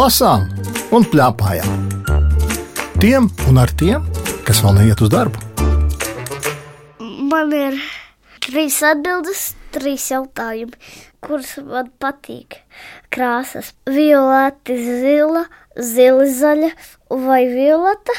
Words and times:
lasām 0.00 0.46
un 0.96 1.04
plēpājām. 1.12 1.72
Tiem 3.02 3.26
un 3.50 3.58
ar 3.60 3.72
tiem, 3.76 4.06
kas 4.46 4.62
vēl 4.64 4.78
neiet 4.78 5.02
uz 5.04 5.10
darbu. 5.12 5.40
Man 7.30 7.52
ir 7.56 7.76
trīs 8.46 8.78
atbildes, 8.86 9.50
trīs 9.74 10.06
jautājumi, 10.12 10.72
kurus 11.24 11.52
man 11.66 11.90
patīk. 12.00 12.62
Krāsas- 13.12 13.74
violeti, 13.98 14.78
zila, 15.02 15.44
zila, 15.76 16.24
zaļa 16.40 16.70
vai 17.26 17.42
violeta, 17.52 18.16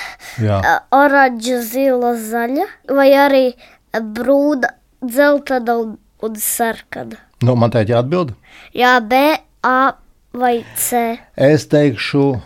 oranža, 0.94 1.62
zila, 1.66 2.14
zaļa 2.30 2.68
vai 2.90 3.10
arī 3.26 3.46
brūna, 3.94 4.76
dzeltena 5.02 5.80
un, 5.82 5.98
un 6.22 6.36
sarkana. 6.36 7.18
Nu, 7.42 7.56
man 7.56 7.74
teikt, 7.74 7.90
jāatbild. 7.90 8.36
Jā, 8.78 9.00
B, 9.02 9.40
A 9.62 9.94
vai 10.34 10.64
C. 10.76 11.18
Es 11.36 11.66
teikšu, 11.72 12.42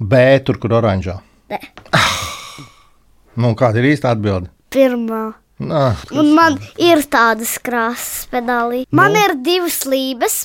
B, 0.00 0.22
tur, 0.46 0.58
kur 0.62 0.70
oranžā. 0.80 1.18
Nē, 1.50 1.58
Nu, 3.38 3.52
kāda 3.54 3.78
ir 3.78 3.92
īsta 3.94 4.10
atbilde? 4.14 4.50
pirmā. 4.74 5.34
Nā, 5.58 5.96
Un 6.14 6.28
man 6.36 6.54
ir 6.78 7.00
tādas 7.10 7.56
krāsas 7.58 8.28
pedālī. 8.30 8.84
Man 8.94 9.16
ir 9.18 9.32
divas 9.42 9.80
lības, 9.90 10.44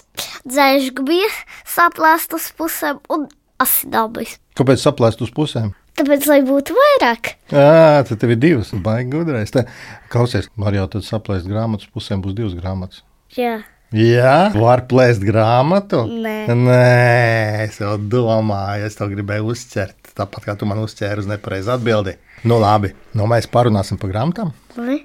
dzēžgabija, 0.49 1.27
saplēstas 1.69 2.47
pusēm 2.57 2.97
un 3.13 3.27
asinājums. 3.61 4.39
kāpēc 4.57 4.81
saplēst 4.81 5.21
uz 5.21 5.30
pusēm? 5.30 5.73
Tāpēc, 5.94 6.25
lai 6.25 6.39
būtu 6.41 6.73
vairāk, 6.73 7.35
Jā, 7.53 8.02
tad 8.09 8.17
tev 8.19 8.31
ir 8.33 8.39
divas. 8.41 8.72
Baigi 8.73 9.11
gudrais. 9.13 9.52
Te, 9.53 9.67
klausies, 10.09 10.50
var 10.57 10.73
jau 10.73 10.88
tad 10.88 11.05
saplēst 11.05 11.45
grāmatas 11.45 11.85
pusēm, 11.94 12.23
būs 12.25 12.33
divas 12.33 12.53
grāmatas. 12.57 13.03
jā, 13.38 13.61
Jā, 13.94 14.49
var 14.58 14.88
plēst 14.89 15.22
grāmatu. 15.22 15.99
Nē. 16.09 16.47
Nē, 16.49 17.66
es 17.67 17.75
jau 17.77 17.91
domāju, 18.02 18.88
es 18.88 18.97
to 18.97 19.05
gribēju 19.11 19.52
uzķert. 19.53 20.09
Tāpat 20.17 20.47
kā 20.47 20.55
tu 20.58 20.66
man 20.66 20.81
uzķēri 20.81 21.22
uz 21.22 21.30
nepareizu 21.30 21.75
atbildi. 21.75 22.16
Nu, 22.50 22.58
labi, 22.58 22.89
nu, 23.13 23.30
mēs 23.30 23.45
parunāsim 23.53 24.02
par 24.02 24.09
grāmatām. 24.09 24.50
vai? 24.73 25.03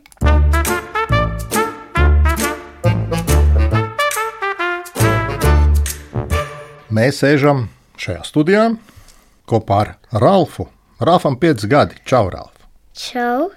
Mēs 6.89 7.21
sēžam 7.21 7.67
šajā 8.01 8.25
studijā 8.25 8.67
kopā 9.45 9.83
ar 9.85 9.95
Ralfu. 10.17 10.71
Ralfam 11.05 11.37
ir 11.37 11.53
5 11.53 11.69
gadi. 11.69 12.01
Čau, 12.09 12.31
Ralf! 12.33 12.57
Čau! 12.97 13.51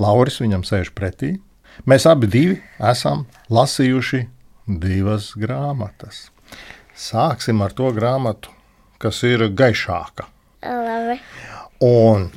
Lauris 0.00 0.40
viņam 0.40 0.64
sēž 0.64 0.94
pretī. 0.96 1.36
Mēs 1.84 2.08
abi 2.08 2.32
divi 2.32 2.62
esam 2.80 3.26
lasījuši 3.52 4.30
divas 4.66 5.32
grāmatas. 5.36 6.28
Sāksim 6.94 7.62
ar 7.64 7.74
to 7.76 7.90
grāmatu, 7.94 8.52
kas 9.02 9.22
ir 9.26 9.48
gaišāka. 9.50 10.28
Labi. 10.64 11.18
Un 11.84 12.30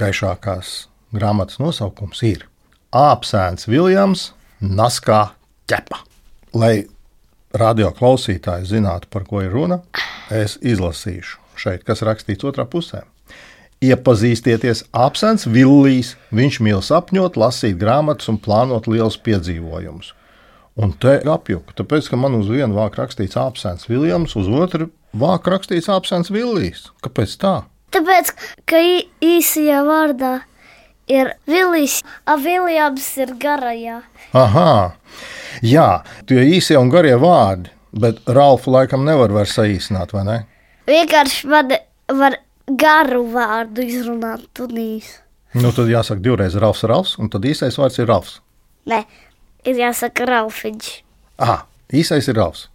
gaišākās 0.00 0.88
grāmatas 1.14 1.60
nosaukums 1.62 2.22
ir 2.26 2.48
Āpsēns 2.94 3.68
Viljams, 3.68 4.32
Naskā 4.62 5.34
ķepa. 5.70 6.00
Lai 6.54 6.86
radio 7.54 7.90
klausītāji 7.94 8.70
zinātu, 8.70 9.10
par 9.10 9.26
ko 9.28 9.42
ir 9.44 9.52
runa, 9.54 9.80
es 10.30 10.56
izlasīšu 10.62 11.42
šeit, 11.58 11.84
kas 11.86 12.02
rakstīts 12.06 12.46
otrā 12.46 12.66
pusē. 12.66 13.04
Iepazīstieties, 13.84 14.86
apelsīns 14.96 15.44
Villijs. 15.50 16.14
Viņš 16.34 16.60
mīl 16.64 16.80
sapņot, 16.82 17.36
lasīt 17.36 17.76
grāmatas 17.78 18.30
un 18.32 18.38
plānot 18.40 18.86
lielus 18.88 19.18
piedzīvojumus. 19.20 20.14
Un 20.74 20.90
te 20.98 21.20
apjuka, 21.30 21.76
tāpēc, 21.78 22.08
ka 22.10 22.18
man 22.18 22.34
uz 22.34 22.48
vienu 22.50 22.74
vāku 22.74 22.98
rakstīts 22.98 23.38
apelsīns 23.38 23.86
Viljams, 23.86 24.34
uz 24.34 24.48
otru 24.50 24.88
vāku 25.14 25.52
rakstīts 25.52 25.86
apelsīns 25.92 26.32
Villijs. 26.34 26.88
Kāpēc 27.04 27.36
tā? 27.38 27.54
Tāpēc, 27.94 28.32
ka 28.66 28.80
īsajā 29.22 29.84
vārdā 29.86 30.32
ir 31.06 31.30
Vilijs, 31.46 32.00
a 32.26 32.34
Viljams 32.42 33.06
ir 33.22 33.36
garajā. 33.38 34.00
Aha, 34.34 34.96
jā, 35.62 35.88
tie 36.26 36.42
īsie 36.56 36.74
un 36.80 36.90
garie 36.90 37.14
vārdi, 37.22 37.70
bet 37.94 38.18
Ralfu 38.26 38.74
laikam 38.74 39.06
nevar 39.06 39.30
vairs 39.30 39.54
saīsināt, 39.54 40.14
vai 40.16 40.24
ne? 40.26 40.38
Vienkārši 40.90 41.52
man 41.52 41.76
var 42.18 42.40
garu 42.66 43.22
vārdu 43.30 43.84
izrunāt 43.86 44.64
un 44.64 44.80
īsu. 44.80 45.20
Nu, 45.54 45.70
tad 45.70 45.86
jāsaka 45.86 46.18
divreiz 46.18 46.58
Ralfs, 46.58 46.82
Ralfs, 46.90 47.14
un 47.22 47.30
tad 47.30 47.46
īsais 47.46 47.78
vārds 47.78 48.00
ir 48.02 48.10
Ralfs. 48.10 48.40
Nē, 48.90 49.04
ir 49.64 49.80
jāsaka 49.80 50.26
Ralfiņš. 50.28 50.90
Ah, 51.42 51.64
īsais 51.92 52.28
ir 52.30 52.36
Ralfs. 52.38 52.68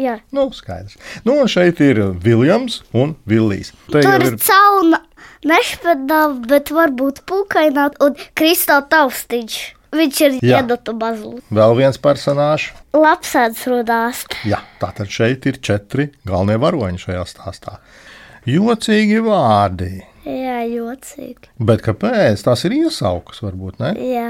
Jā. 0.00 0.18
Nu, 0.32 0.46
skaidrs. 0.56 0.96
Nu, 1.28 1.34
šeit 1.52 1.80
ir 1.84 1.98
Viljams 2.24 2.80
un 2.96 3.12
Villijs. 3.28 3.74
Te 3.92 4.00
Tur 4.00 4.24
ir 4.24 4.38
cauna, 4.40 5.02
nešpedāva, 5.44 6.38
bet 6.48 6.70
varbūt 6.72 7.20
pūkainā 7.28 7.90
un 8.00 8.16
kristāla 8.38 8.86
taustiņš. 8.88 9.58
Viņš 9.92 10.20
ir 10.24 10.38
iedota 10.40 10.94
mazliet. 10.96 11.42
vēl 11.52 11.74
viens 11.76 11.98
personāžs. 12.00 12.70
Labsēdz 12.96 13.66
rodās. 13.68 14.22
Jā, 14.48 14.62
tātad 14.80 15.12
šeit 15.12 15.44
ir 15.50 15.58
četri 15.60 16.06
galvenie 16.24 16.56
varoņi 16.62 17.02
šajā 17.02 17.26
stāstā. 17.28 17.74
Jocīgi 18.48 19.20
vārdi. 19.26 19.90
Jā, 20.22 20.60
jocīgi. 20.70 21.50
Bet 21.58 21.80
kāpēc? 21.82 22.44
Tas 22.46 22.62
ir 22.68 22.76
iesaukas, 22.76 23.40
varbūt 23.42 23.80
ne? 23.82 23.90
Jā. 24.06 24.28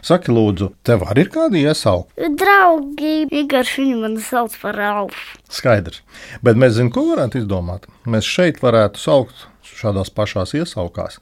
Saki, 0.00 0.32
lūdzu, 0.32 0.70
tev 0.86 1.04
arī 1.04 1.26
ir 1.26 1.32
kāda 1.34 1.60
iesauka? 1.60 2.30
Draugi, 2.40 3.26
vienkārši 3.28 3.82
viņi 3.82 3.98
man 4.00 4.16
sauc 4.24 4.56
par 4.62 4.78
Ralfu. 4.80 5.36
Skaidrs. 5.52 6.00
Bet 6.44 6.56
mēs 6.60 6.78
zinām, 6.78 6.94
ko 6.94 7.04
varētu 7.10 7.42
izdomāt. 7.42 7.84
Mēs 8.08 8.24
šeit 8.24 8.62
varētu 8.64 9.02
saukt 9.02 9.44
šādās 9.68 10.08
pašās 10.16 10.56
iesaukās. 10.56 11.20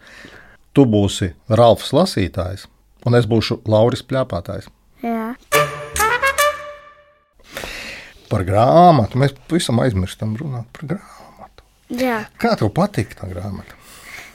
Tu 0.73 0.87
būsi 0.87 1.33
Ralfs 1.51 1.91
lasītājs, 1.97 2.69
un 3.03 3.19
es 3.19 3.27
būšu 3.29 3.59
Lauris 3.67 4.07
plēpātājs. 4.07 4.71
Jā. 5.03 5.35
Par 8.31 8.47
grāmatu 8.49 9.19
mēs 9.21 9.35
pavisam 9.51 9.83
aizmirstam 9.83 10.39
runāt 10.39 10.71
par 10.73 10.95
grāmatu. 10.95 11.67
Jā. 11.99 12.23
Kā 12.41 12.55
tev 12.57 12.71
patīk 12.73 13.19
tā 13.19 13.27
grāmata? 13.29 13.82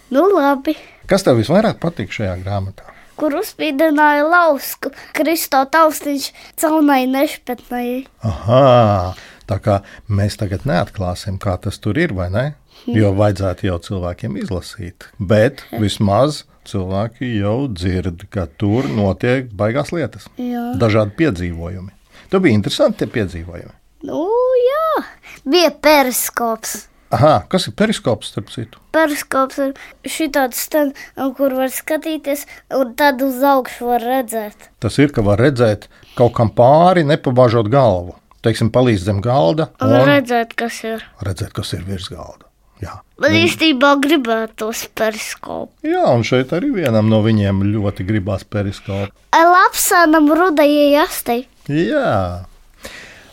Nu, 0.09 0.23
labi. 0.31 0.75
Kas 1.07 1.25
tev 1.28 1.40
visvairāk 1.41 1.81
patīk 1.84 2.13
šajā 2.16 2.38
grāmatā? 2.44 2.85
Kur 3.18 3.34
uzspīdināja 3.40 4.28
lausku, 4.29 4.91
kristāla 5.18 5.68
taustiņš 5.73 6.28
caunai 6.62 7.01
nešpetnai. 7.09 8.06
Aha, 8.29 9.16
tā 9.50 9.57
kā 9.63 9.79
mēs 10.07 10.38
tagad 10.38 10.67
neatklāsim, 10.69 11.40
kā 11.41 11.57
tas 11.63 11.81
tur 11.81 11.97
ir, 11.97 12.13
vai 12.13 12.29
ne? 12.34 12.46
Jo 12.88 13.09
vajadzētu 13.17 13.67
jau 13.67 13.79
cilvēkiem 13.88 14.38
izlasīt. 14.44 15.09
Bet 15.17 15.63
vismaz 15.81 16.44
cilvēki 16.69 17.34
jau 17.41 17.66
dzird, 17.72 18.28
ka 18.31 18.46
tur 18.62 18.88
notiek 18.91 19.50
baigās 19.59 19.91
lietas, 19.96 20.29
Jā. 20.40 20.69
dažādi 20.79 21.17
piedzīvojumi. 21.19 21.91
Tur 22.31 22.44
bija 22.44 22.59
interesanti 22.59 23.01
tie 23.01 23.09
piedzīvojumi. 23.17 23.73
Nu, 24.07 24.22
jā. 24.62 25.03
Bija 25.47 25.72
periskops. 25.73 26.85
Aha, 27.16 27.45
kas 27.47 27.69
ir 27.69 27.73
periskops, 27.79 28.34
starp 28.34 28.50
citu? 28.51 28.81
Periskops 28.91 29.59
ir 29.63 29.73
šitāds 30.12 30.59
stends, 30.68 30.97
kur 31.38 31.53
var 31.56 31.69
skatīties, 31.72 32.44
un 32.75 32.91
tad 33.00 33.22
uz 33.23 33.38
augšu 33.47 33.88
var 33.94 34.03
redzēt. 34.03 34.68
Tas 34.84 34.97
ir, 35.00 35.13
ka 35.16 35.23
var 35.23 35.40
redzēt 35.40 35.88
kaut 36.17 36.34
kam 36.35 36.51
pāri, 36.51 37.06
nepabāžot 37.07 37.69
galvu. 37.72 38.17
Teiksim, 38.44 38.69
palīdz 38.72 39.06
zem 39.07 39.22
galda 39.23 39.69
Un 39.81 39.94
un 39.96 40.03
redzēt, 40.07 40.51
kas 40.59 40.81
ir. 40.84 41.01
redzēt, 41.25 41.53
kas 41.56 41.72
ir 41.73 41.81
virs 41.88 42.09
galda. 42.12 42.44
Jā. 42.84 43.00
Man 43.17 43.34
īstenībā 43.34 43.96
gribētos 44.03 44.84
periskopu. 44.93 45.72
Jā, 45.87 46.03
un 46.14 46.22
šeit 46.28 46.52
arī 46.53 46.70
vienam 46.76 47.08
no 47.09 47.23
viņiem 47.26 47.64
ļoti 47.73 48.05
gribās 48.05 48.43
periskopu. 48.46 49.09
Lapsānam 49.34 50.29
rudajai 50.29 50.91
astei. 51.02 51.47
Jā, 51.72 52.43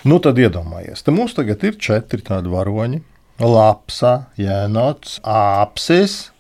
nu 0.09 0.19
tad 0.25 0.41
iedomājies, 0.41 1.05
te 1.05 1.13
mums 1.15 1.37
tagad 1.37 1.63
ir 1.69 1.77
četri 1.77 2.25
tādi 2.25 2.49
varoņi. 2.53 3.03
Lapsa, 3.43 4.15
jēnots, 4.39 5.19
apsis 5.27 6.31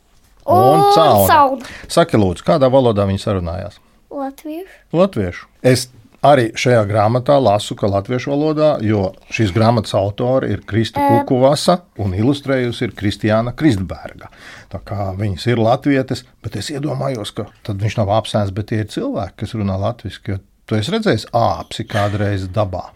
un 0.46 0.78
Un 0.78 0.94
cauna. 0.94 1.58
Saki, 1.90 2.20
lūdzu, 2.20 2.44
kādā 2.46 2.70
valodā 2.70 3.06
viņi 3.08 3.22
sarunājās? 3.22 3.80
Latviešu. 4.14 4.78
Latviešu. 4.94 5.48
Es 5.66 5.88
arī 6.24 6.48
šajā 6.56 6.84
grāmatā 6.88 7.36
lasu, 7.42 7.76
ka 7.76 7.90
latviešu 7.90 8.30
valodā, 8.32 8.70
jo 8.84 9.08
šīs 9.34 9.52
grāmatas 9.56 9.96
autori 9.98 10.52
ir 10.54 10.62
Krista 10.68 11.02
Kukuvasa 11.02 11.80
un 12.00 12.14
ilustrējusi 12.16 12.86
ir 12.86 12.94
Kristiāna 12.96 13.52
Kristberga. 13.56 14.30
Tā 14.72 14.80
kā 14.86 15.10
viņas 15.18 15.48
ir 15.50 15.60
latvietes, 15.60 16.24
bet 16.44 16.56
es 16.60 16.70
iedomājos, 16.72 17.34
ka 17.36 17.48
tad 17.66 17.82
viņš 17.82 17.98
nav 18.00 18.14
apsēns, 18.20 18.54
bet 18.54 18.70
tie 18.70 18.84
ir 18.84 18.90
cilvēki, 18.94 19.40
kas 19.42 19.56
runā 19.58 19.76
latviešu. 19.80 20.22
Jo 20.30 20.40
tu 20.64 20.78
esi 20.78 20.94
redzējis 20.94 21.28
āpsi 21.36 21.84
kādreiz 21.88 22.48
dabā. 22.52 22.86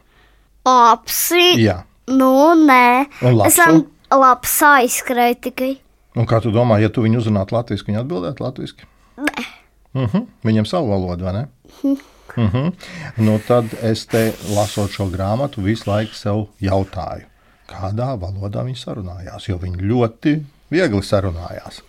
Apsi. 0.69 1.59
Jā. 1.61 1.83
Nu, 2.09 2.55
nē. 2.57 3.07
Lapsu? 3.23 3.47
Esam 3.49 3.83
labs 4.11 4.57
aizskrēja 4.63 5.37
tikai. 5.49 5.73
Un 6.19 6.27
kā 6.27 6.41
tu 6.43 6.51
domā, 6.51 6.81
ja 6.83 6.89
tu 6.89 7.03
viņu 7.05 7.21
uzzinātu 7.21 7.55
latviešu, 7.55 7.85
viņa 7.89 8.01
atbildētu 8.05 8.45
latviešu? 8.45 8.89
Nē. 9.19 9.45
Uh 9.95 10.15
-huh. 10.15 10.27
Viņam 10.45 10.67
savu 10.67 10.91
valodu, 10.91 11.25
vai 11.25 11.33
ne? 11.33 11.47
Uh 11.85 11.99
-huh. 12.37 12.73
nu, 13.17 13.39
tad 13.49 13.65
es 13.83 14.07
te 14.07 14.33
lasot 14.55 14.91
šo 14.91 15.07
grāmatu, 15.11 15.63
visu 15.63 15.91
laiku 15.91 16.15
sev 16.15 16.47
jautāju, 16.61 17.25
kādā 17.69 18.19
valodā 18.21 18.65
viņi 18.65 18.77
sarunājās, 18.85 19.49
jo 19.49 19.59
viņi 19.59 19.77
ļoti 19.77 20.45
viegli 20.71 21.03
sarunājās. 21.03 21.83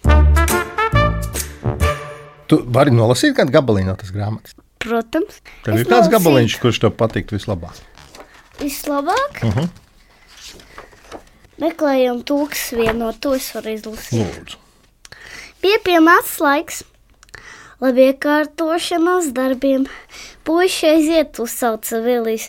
Tu 2.48 2.64
vari 2.74 2.92
nolasīt 2.92 3.36
kādu 3.38 3.52
gabaliņu 3.52 3.86
no 3.86 3.96
tas 3.96 4.12
grāmatas. 4.12 4.56
Protams, 4.80 5.42
Tev 5.64 5.74
Es 5.74 5.80
ir 5.82 5.86
kāds 5.86 6.08
nolasīju. 6.08 6.12
gabaliņš, 6.12 6.60
kurš 6.60 6.80
tev 6.80 6.90
patīk 6.92 7.32
vislabāk. 7.32 7.76
vislabāk. 8.60 9.44
Uh 9.44 9.56
-huh. 9.58 9.68
Meklējam 11.60 12.24
to, 12.24 12.44
kas 12.52 12.70
vieno 12.78 13.12
to 13.20 13.36
es 13.36 13.50
varu 13.56 13.76
izlasīt. 13.76 14.40
Lūdzu, 14.40 14.60
Bija 15.60 15.80
pienācis 15.84 16.38
laiks 16.40 16.78
labiekārtošanās 17.84 19.32
darbiem. 19.36 19.88
Puiši 20.48 20.88
aiziet 20.94 21.40
uz 21.44 21.52
sauca 21.60 22.00
vilīs, 22.04 22.48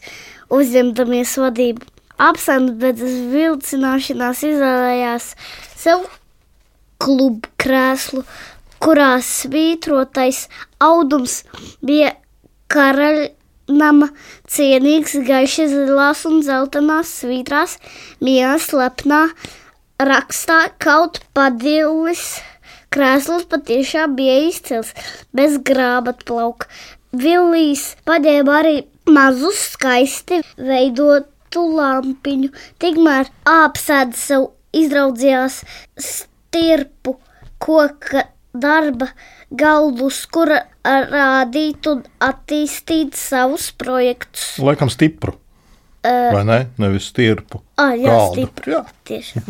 uzņemdamies 0.55 1.33
vadību. 1.43 1.89
Apsēmts 2.21 2.77
bez 2.79 3.03
vilcināšanās 3.33 4.45
izvēlējās 4.47 5.27
sev 5.75 6.07
klubu 7.03 7.51
krēslu, 7.59 8.23
kurā 8.79 9.17
svītrotais 9.25 10.45
audums 10.79 11.41
bija 11.83 12.13
karaļnama 13.71 14.09
cienīgs, 14.49 15.15
gaiši 15.27 15.69
zilās 15.71 16.25
un 16.27 16.43
zeltainās 16.43 17.09
svītrās, 17.23 17.79
mīlas 18.21 18.73
lepnā 18.73 19.31
rakstā 19.99 20.73
kaut 20.79 21.21
padilis. 21.35 22.41
Krēsls 22.91 23.47
patiešām 23.47 24.17
bija 24.17 24.49
izcils, 24.49 24.93
bez 25.33 25.59
grāmatu 25.63 26.25
plauka. 26.27 26.67
Vilīs 27.13 27.95
paņēma 28.05 28.57
arī 28.59 28.87
mazu 29.07 29.53
skaisti 29.55 30.43
veidotu 30.59 31.63
lampiņu, 31.77 32.51
tikmēr 32.83 33.31
apsēda 33.47 34.17
sev 34.19 34.51
izraudzījās 34.75 35.63
stirpu 35.99 37.15
koka 37.63 38.27
darba 38.53 39.11
galdu, 39.51 40.09
uz 40.11 40.25
kura 40.31 40.65
rādīt 40.85 41.87
un 41.91 42.03
attīstīt 42.25 43.19
savus 43.19 43.71
projektus. 43.77 44.57
laikam 44.59 44.91
stipru. 44.93 45.37
Uh, 46.01 46.31
Vai 46.33 46.45
ne? 46.49 46.63
Nevis 46.81 47.11
stirpu. 47.13 47.61
Ah, 47.77 47.93
jā, 47.93 48.09
galdu. 48.09 48.41
stipri. 48.41 48.73
Jā. 48.73 48.85
Tieši. 49.05 49.43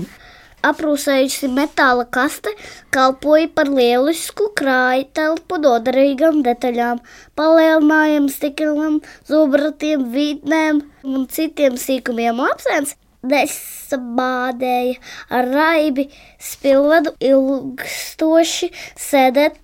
Aprūsējusi 0.66 1.48
metāla 1.48 2.04
kaste 2.12 2.50
kalpoja 2.92 3.48
par 3.54 3.70
lielisku 3.72 4.50
krāju 4.58 5.06
telpu 5.16 5.56
noderīgām 5.62 6.42
detaļām, 6.44 7.00
palielinājumu 7.38 8.28
stiklam, 8.34 8.98
zobratiem, 9.30 10.10
vītnēm 10.12 10.82
un 11.08 11.24
citiem 11.32 11.78
sīkumiem 11.80 12.42
apsēns. 12.44 12.98
Nesabādēja 13.20 14.96
ar 15.36 15.48
raibi 15.52 16.06
spilvenu 16.40 17.12
ilgstoši 17.20 18.70
sēdēt 18.96 19.58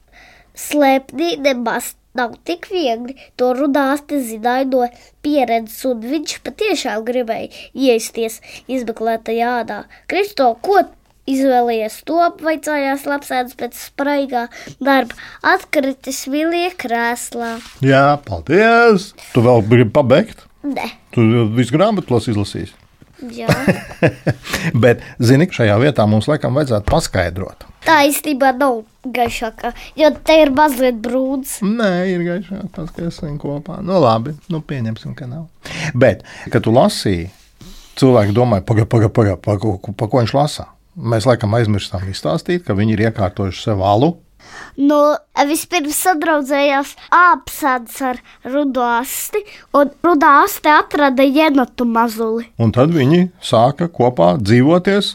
slēpnī 0.56 1.37
nemaz 1.41 1.94
nav 2.17 2.37
tik 2.49 2.69
viegli. 2.73 3.17
To 3.41 3.53
rudāsti 3.56 4.20
zināja 4.25 4.69
no 4.70 4.85
pieredzes, 5.25 5.82
un 5.88 6.05
viņš 6.05 6.38
patiešām 6.47 7.05
gribēja 7.08 7.50
iesties 7.73 8.41
izmeklētajā 8.73 9.50
ādā. 9.62 9.82
Kristo, 10.11 10.52
ko 10.64 10.82
izvēlējies 11.29 12.00
to, 12.09 12.20
vaicājās 12.47 13.05
lapsēdz 13.11 13.56
pēc 13.59 13.79
spraigā 13.88 14.47
darba, 14.79 15.17
atkritis 15.44 16.25
vilie 16.31 16.70
krēslā. 16.79 17.56
Jā, 17.85 18.06
paldies! 18.26 19.12
Tu 19.35 19.44
vēl 19.44 19.64
gribi 19.69 19.93
pabeigt? 19.97 20.47
Ne, 20.67 20.88
Tu 21.14 21.23
visu 21.55 21.76
grāmatu 21.76 22.17
lasi 22.17 22.32
izlasīs. 22.32 22.73
Bet, 24.82 25.00
zini, 25.22 25.46
šajā 25.52 25.76
vietā 25.80 26.04
mums 26.10 26.28
laikam 26.30 26.56
vajadzētu 26.58 26.88
paskaidrot. 26.90 27.64
Tā 27.86 28.00
īstenībā 28.08 28.50
nav 28.58 28.80
gaišākā, 29.14 29.70
jo 29.96 30.10
te 30.26 30.36
ir 30.42 30.50
mazliet 30.56 30.98
brūns. 31.04 31.58
Nē, 31.64 31.90
ir 32.12 32.24
gaišāk, 32.26 32.66
paskatīsim 32.74 33.36
kopā. 33.42 33.78
Nu, 33.86 34.00
labi, 34.02 34.34
nu, 34.52 34.60
pieņemsim, 34.60 35.14
ka 35.18 35.28
nav. 35.30 35.46
Bet, 35.94 36.24
kad 36.52 36.66
tu 36.66 36.74
lasīji, 36.74 37.28
cilvēki 38.00 38.34
domāja, 38.36 38.66
pagaidi, 38.68 38.90
pagaidi, 38.92 39.12
pagaidi, 39.16 39.40
pa, 39.46 39.56
ko- 39.62 39.78
pa 39.96 40.10
ko 40.10 40.20
viņš 40.24 40.34
lasa. 40.36 40.66
Mēs 40.96 41.26
laikam 41.28 41.52
aizmirstam 41.58 42.04
izstāstīt, 42.10 42.64
ka 42.66 42.74
viņi 42.76 42.96
ir 42.96 43.04
iekārtojuši 43.10 43.62
sev 43.68 43.82
alu. 43.84 44.14
Nu, 44.76 44.98
vispirms 45.48 45.96
sadraudzējās 46.04 46.94
apsēdz 47.16 48.00
ar 48.10 48.19
rudāsti, 48.44 49.40
un 49.76 49.93
rudāsti 50.04 50.69
atrada 50.72 51.25
jenotu 51.25 51.87
mazuli. 51.88 52.48
Un 52.60 52.75
tad 52.76 52.93
viņi 52.93 53.31
sāka 53.40 53.88
kopā 53.88 54.34
dzīvoties, 54.43 55.14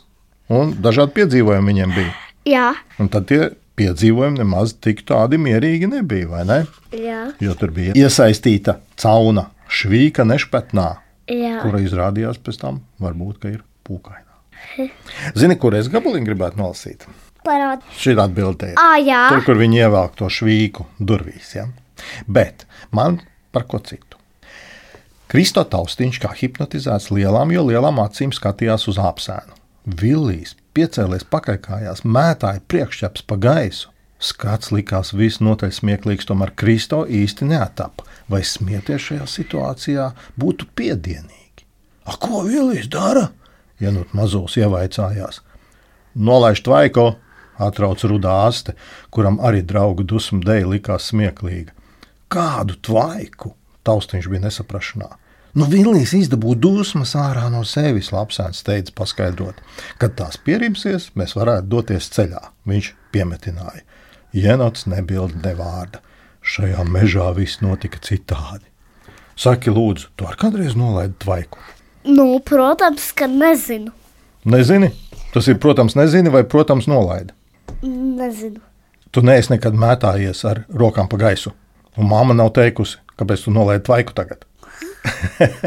un 0.49 0.73
dažādi 0.81 1.13
piedzīvojumi 1.19 1.73
viņiem 1.73 1.95
bija. 1.97 2.13
Jā, 2.49 2.69
Un 2.97 3.09
tad 3.13 3.27
tie 3.29 3.51
piedzīvojumi 3.77 4.41
nemaz 4.41 4.73
tik 4.81 5.03
tādi 5.05 5.37
mierīgi 5.41 5.87
nebija, 5.91 6.27
vai 6.31 6.41
ne? 6.49 6.59
jā, 6.97 7.27
Jo 7.41 7.53
tur 7.57 7.69
bija 7.75 7.93
iesaistīta 7.97 8.79
cauna, 8.97 9.47
švīka 9.69 10.25
nešpatnā, 10.25 10.87
kura 11.61 11.79
izrādījās 11.85 12.41
pēc 12.41 12.57
tam, 12.61 12.81
varbūt, 13.01 13.37
ka 13.45 13.53
ir 13.53 13.61
pūkainā. 13.87 14.89
Zini, 15.37 15.55
kur 15.61 15.73
es 15.77 15.89
gabaliņu 15.91 16.27
gribētu 16.27 16.59
nolasīt? 16.61 17.05
Parādi. 17.45 17.85
Šī 17.97 18.13
ir 18.15 18.21
atbildē. 18.21 18.73
Ā, 18.77 19.01
jā. 19.01 19.25
Tur, 19.33 19.43
kur 19.47 19.59
viņi 19.61 19.81
ievelk 19.81 20.17
to 20.19 20.29
švīku 20.29 20.85
durvīs. 20.99 21.55
Ja? 21.57 21.67
Bet 22.29 22.67
man 22.93 23.21
par 23.51 23.65
ko 23.69 23.81
citu. 23.81 24.19
Kristo 25.31 25.63
taustiņš 25.63 26.19
kā 26.21 26.33
hipnotizēts 26.35 27.07
lielām, 27.15 27.53
jo 27.55 27.63
lielām 27.69 28.01
acīm 28.03 28.33
skatījās 28.35 28.89
uz 28.91 28.99
apsēnu. 28.99 29.55
Villijs 29.85 30.57
piecēlies 30.75 31.23
pakaļkājās, 31.31 32.03
mētāja 32.05 32.61
priekšķeps 32.71 33.25
pa 33.27 33.37
gaisu. 33.41 33.89
Skats 34.21 34.69
likās 34.69 35.15
visnotaļ 35.17 35.71
smieklīgs, 35.73 36.27
tomēr 36.29 36.51
Kristo 36.53 37.05
īsti 37.09 37.47
neatapa. 37.49 38.05
Vai 38.29 38.43
smieties 38.45 39.07
šajā 39.07 39.25
situācijā 39.27 40.11
būtu 40.37 40.67
piedienīgi? 40.77 41.65
A, 42.05 42.13
ko 42.21 42.43
Villijs 42.45 42.91
dara? 42.91 43.31
Nu 43.81 44.03
mazos 44.13 44.59
ievaicājās. 44.61 45.39
Nolaiž 46.13 46.61
tvaiko, 46.61 47.15
atrauc 47.67 48.03
rudā 48.07 48.35
aste, 48.47 48.75
kuram 49.13 49.39
arī 49.43 49.63
draugu 49.67 50.05
dusmu 50.07 50.41
dēļ 50.45 50.69
likās 50.75 51.11
smieklīga. 51.11 51.73
Kādu 52.31 52.77
tvaiku? 52.85 53.55
Taustiņš 53.83 54.29
bija 54.31 54.45
nesaprašanā. 54.45 55.09
Nu, 55.51 55.65
Vilnius 55.67 56.13
izdabūja 56.15 56.61
dusmas 56.63 57.11
ārā 57.19 57.49
no 57.51 57.65
sevis, 57.67 58.13
Lapsēns 58.15 58.63
teica, 58.63 58.93
paskaidrot. 58.95 59.57
Kad 59.99 60.15
tās 60.19 60.37
pierimsies, 60.39 61.09
mēs 61.19 61.35
varētu 61.35 61.67
doties 61.73 62.07
ceļā. 62.13 62.39
Viņš 62.71 62.93
piemetināja. 63.11 63.83
Jenots 64.31 64.87
nebilda 64.87 65.41
ne 65.43 65.53
vārda. 65.57 65.99
Šajā 66.41 66.85
mežā 66.87 67.27
viss 67.35 67.59
notika 67.61 67.99
citādi. 67.99 68.63
Saki, 69.35 69.73
lūdzu, 69.73 70.13
tu 70.15 70.25
ar 70.29 70.39
kādreiz 70.39 70.77
nolaidi 70.79 71.17
tvaiku? 71.19 71.59
Nu, 72.07 72.39
protams, 72.45 73.11
ka 73.11 73.27
nezinu. 73.27 73.91
Nezini? 74.47 74.93
Tas 75.35 75.47
ir, 75.51 75.59
protams, 75.61 75.97
nezini 75.99 76.31
vai, 76.31 76.45
protams, 76.47 76.87
nolaidi. 76.89 77.35
Nezinu. 77.83 78.61
Tu 79.11 79.21
neesi 79.25 79.51
nekad 79.51 79.75
mētājies 79.75 80.45
ar 80.47 80.63
rokām 80.71 81.09
pa 81.11 81.17
gaisu. 81.19 81.51
Un 81.99 82.07
mamma 82.07 82.33
nav 82.37 82.53
teikusi, 82.55 82.97
kāpēc 83.19 83.43
tu 83.43 83.51
nolaidi 83.51 83.83
tvaiku 83.89 84.13
tagad. 84.15 84.45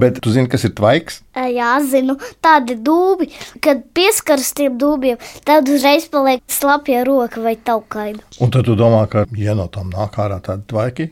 Bet 0.00 0.18
tu 0.22 0.30
zini, 0.32 0.48
kas 0.52 0.64
ir 0.68 0.74
tvaiks? 0.76 1.20
Jā, 1.34 1.70
zinu, 1.88 2.16
tādi 2.44 2.76
dūbi, 2.84 3.30
kad 3.64 3.80
pieskaras 3.96 4.52
tiem 4.56 4.76
dūbiem, 4.80 5.18
tad 5.48 5.68
uzreiz 5.72 6.06
paliek 6.12 6.42
slapja 6.52 7.02
roka 7.08 7.42
vai 7.44 7.56
taukaina. 7.56 8.20
Un 8.44 8.52
tad 8.54 8.68
tu 8.68 8.76
domā, 8.78 9.02
ka 9.10 9.24
ja 9.40 9.56
no 9.58 9.66
tām 9.72 9.90
nāk 9.94 10.20
ārā 10.22 10.40
tādi 10.44 10.66
tvaiki, 10.70 11.10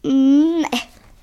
Mm, 0.00 0.62
Nē, 0.64 0.78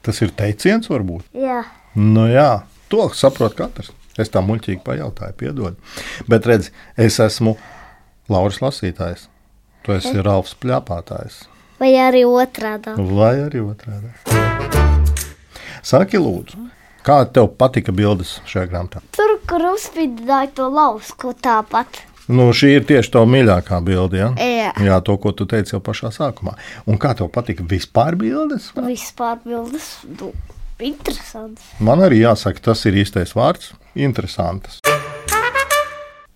tas 0.06 0.20
ir 0.22 0.30
teiciens 0.38 0.86
varbūt. 0.92 1.24
jā. 1.34 1.64
Nu 1.98 2.28
jā, 2.30 2.62
to 2.94 3.08
saprot 3.18 3.56
katrs. 3.58 3.90
Es 4.22 4.30
tā 4.30 4.38
muļķīgi 4.46 4.84
pajautāju, 4.86 5.34
piedod. 5.34 5.80
Bet 6.30 6.46
redz, 6.46 6.70
es 6.96 7.18
esmu 7.20 7.56
Lauris 8.28 8.60
Lasītājs. 8.60 9.30
Tu 9.86 9.94
esi 9.96 10.20
Ralfs 10.20 10.56
Pļāpātājs. 10.60 11.46
Vai 11.80 11.94
arī 12.02 12.26
otrādā. 12.28 12.98
Vai 12.98 13.38
arī 13.46 13.62
otrādi. 13.64 14.10
Saki, 15.86 16.20
lūdzu, 16.20 16.66
kā 17.08 17.22
tev 17.32 17.54
patika 17.56 17.94
bildes 17.96 18.34
šajā 18.50 18.68
grāmatā? 18.72 19.00
Tur, 19.16 19.38
kur 19.48 19.64
uzspīdināja 19.70 20.50
to 20.58 20.68
lausku 20.74 21.32
tāpat. 21.40 22.02
Nu, 22.28 22.50
šī 22.52 22.74
ir 22.76 22.88
tieši 22.90 23.14
tā 23.14 23.22
mīļākā 23.24 23.80
bilde. 23.88 24.20
Ja? 24.20 24.32
Jā. 24.36 24.74
Jā, 24.84 24.98
to, 25.08 25.16
ko 25.24 25.32
tu 25.32 25.48
teici 25.48 25.78
jau 25.78 25.80
pašā 25.86 26.12
sākumā. 26.12 26.58
Un 26.84 27.00
kā 27.00 27.14
tev 27.16 27.30
patika 27.32 27.64
vispār 27.64 28.18
bildes? 28.20 28.74
Vispār 28.76 29.40
bildes. 29.46 29.94
Nu, 30.18 30.34
interesants. 30.84 31.64
Man 31.80 32.04
arī 32.04 32.20
jāsaka, 32.26 32.66
tas 32.68 32.84
ir 32.90 33.00
īstais 33.00 33.32
vārds- 33.38 33.72
interesants. 34.08 34.82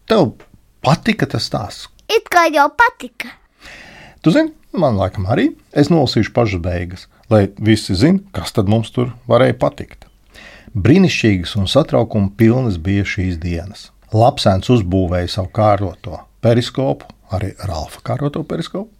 Tev 0.08 0.38
patika 0.82 1.28
tas 1.30 1.48
stāsts. 1.50 1.90
It 2.12 2.28
kā 2.32 2.48
jau 2.52 2.68
patika. 2.76 3.32
Tu 4.22 4.34
zini, 4.34 4.52
man 4.74 4.98
laikam 5.00 5.28
arī. 5.32 5.52
Es 5.72 5.90
nolasīšu 5.94 6.34
pašas 6.36 6.62
beigas, 6.62 7.08
lai 7.32 7.48
visi 7.58 7.96
zinātu, 7.98 8.28
kas 8.36 8.54
tad 8.58 8.70
mums 8.70 8.92
tur 8.94 9.14
varēja 9.30 9.58
patikt. 9.62 10.06
Brīnišķīgas 10.72 11.56
un 11.60 11.68
satraukuma 11.68 12.32
pilnas 12.38 12.78
bija 12.80 13.06
šīs 13.08 13.40
dienas. 13.42 13.90
Lapsēns 14.12 14.70
uzbūvēja 14.72 15.32
savu 15.38 15.52
kāroto 15.56 16.20
periskopu, 16.44 17.08
arī 17.32 17.54
Rāfa 17.60 18.04
kāroto 18.08 18.44
periskopu, 18.48 18.92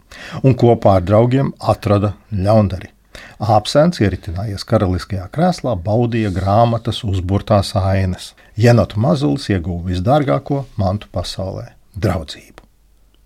un 0.42 0.56
kopā 0.56 0.98
ar 0.98 1.06
draugiem 1.06 1.52
atrada 1.60 2.14
ļaundari. 2.32 2.92
Āpsēns 3.40 4.00
ieritinājies 4.02 4.64
karaliskajā 4.68 5.28
krēslā, 5.32 5.74
baudīja 5.80 6.32
grāmatas 6.34 7.02
uzburtās 7.06 7.72
ainas. 7.78 8.32
Jenotu 8.56 9.00
mazulis 9.00 9.48
ieguva 9.48 9.88
visdārgāko 9.90 10.64
mantu 10.76 11.08
pasaulē- 11.12 11.72
draudzību. 12.02 12.60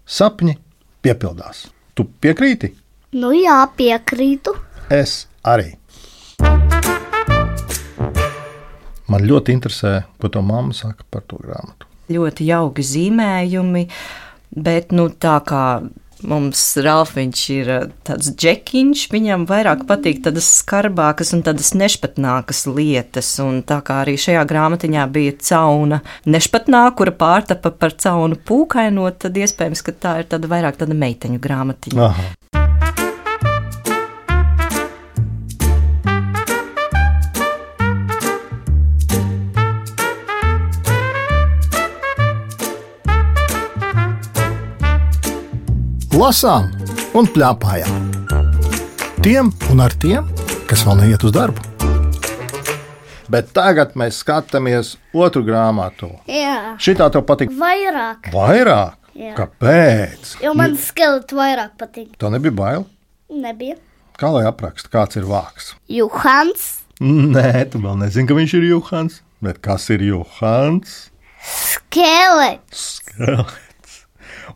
Sapņi 0.06 0.56
piepildās. 1.02 1.66
Tu 1.94 2.04
piekrīti? 2.20 2.72
Nu 3.12 3.32
jā, 3.32 3.66
piekrītu. 3.76 4.54
Es 4.90 5.26
arī. 5.44 5.76
Man 9.08 9.22
ļoti 9.22 9.54
interesē, 9.54 10.04
ko 10.20 10.28
tā 10.28 10.42
mamma 10.42 10.74
saka 10.74 11.04
par 11.10 11.22
to 11.22 11.38
grāmatu. 11.38 11.86
Ļoti 12.10 12.46
jauki 12.46 12.82
zīmējumi, 12.82 13.88
bet 14.54 14.92
nu, 14.92 15.08
tā 15.08 15.40
kā 15.46 15.62
mums 16.24 16.62
Ralfiņš 16.82 17.42
ir 17.56 17.70
eh, 17.72 17.84
tāds 18.06 18.32
džekiņš, 18.32 19.06
viņam 19.12 19.46
vairāk 19.48 19.84
patīk 19.88 20.22
tādas 20.24 20.48
skarbākas 20.62 21.34
un 21.36 21.44
tādas 21.46 21.72
nešpatnākas 21.76 22.64
lietas. 22.70 23.34
Un 23.44 23.60
tā 23.66 23.80
kā 23.86 24.00
arī 24.04 24.16
šajā 24.20 24.46
grāmatiņā 24.48 25.04
bija 25.12 25.36
cauna 25.50 26.00
nešpatnā, 26.24 26.86
kura 26.96 27.14
pārtapa 27.16 27.74
par 27.74 27.96
caunu 28.00 28.38
pūkainot, 28.48 29.20
tad 29.26 29.36
iespējams, 29.36 29.84
ka 29.86 29.96
tā 29.96 30.16
ir 30.22 30.32
tāda 30.32 30.50
vairāk 30.50 30.80
tāda 30.80 30.96
meiteņu 30.96 31.42
grāmatiņa. 31.42 32.10
Aha. 32.10 32.32
Lasām 46.16 46.68
un 47.16 47.26
plēpājām. 47.28 48.04
Tiem 49.24 49.50
un 49.72 49.82
ar 49.84 49.94
tiem, 50.00 50.28
kas 50.70 50.84
vēl 50.86 51.00
neiet 51.02 51.24
uz 51.26 51.34
darbu. 51.34 51.62
Bet 53.32 53.50
tagad 53.56 53.96
mēs 53.98 54.20
skatāmies 54.22 54.94
otru 55.16 55.42
grāmatu. 55.46 56.12
Jā, 56.30 56.76
Šī 56.78 56.94
tā 57.00 57.08
tev 57.12 57.24
patīk 57.26 57.50
vairāk. 57.58 58.30
vairāk. 58.34 58.94
Jā. 59.16 59.32
Kāpēc? 59.38 60.34
Jo 60.44 60.52
man 60.54 60.76
skeleti 60.78 61.34
vairāk 61.38 61.74
patīk. 61.80 62.10
Tā 62.20 62.30
nebija 62.30 62.54
bail. 62.54 62.86
Nebija. 63.32 63.78
Kā 64.20 64.30
lai 64.32 64.44
apraksta, 64.48 64.88
kāds 64.92 65.16
ir 65.18 65.26
vārds? 65.28 65.74
Juhans, 65.92 66.82
Nē, 67.00 67.66
tu 67.68 67.76
vēl 67.82 67.98
nezini, 68.00 68.24
ka 68.28 68.32
viņš 68.38 68.52
ir 68.56 68.62
Johans. 68.70 69.18
Bet 69.44 69.58
kas 69.60 69.84
ir 69.92 70.00
Johans? 70.06 71.10
skelets, 71.44 72.86
Skelets. 73.02 73.65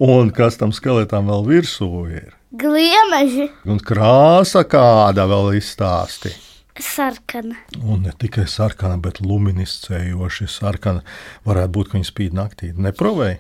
Un 0.01 0.31
kas 0.33 0.57
tam 0.61 0.73
skeletam 0.73 1.29
vēl 1.29 1.45
virsū 1.49 1.89
ir? 2.11 2.31
gliemeži, 2.57 3.51
Un 3.69 3.79
krāsa 3.79 4.65
kāda 4.67 5.27
vēl 5.31 5.53
izstāsti. 5.61 6.33
sarkana. 6.81 7.55
Un 7.85 8.03
ne 8.03 8.13
tikai 8.19 8.47
sarkana, 8.49 8.97
bet 8.99 9.21
luminiscējoši 9.21 10.49
sarkana. 10.49 11.03
Varētu 11.47 11.73
būt, 11.77 11.89
ka 11.93 11.99
viņi 11.99 12.09
spīd 12.09 12.33
naktī. 12.35 12.73
Neprovēji? 12.75 13.39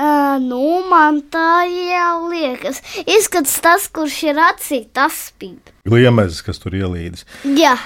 Ā, 0.00 0.38
nu, 0.42 0.82
man 0.90 1.22
tā 1.30 1.64
jau 1.70 2.28
liekas. 2.32 2.82
Izskatās 3.06 3.60
tas, 3.62 3.86
kurš 3.88 4.18
ir 4.32 4.40
acī, 4.42 4.82
tas 4.92 5.12
spīd. 5.30 5.72
Liemezis, 5.88 6.42
kas 6.42 6.58
tur 6.58 6.72
ielīdis. 6.76 7.24
Jā, 7.56 7.76